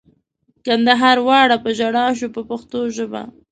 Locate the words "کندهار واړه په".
0.65-1.69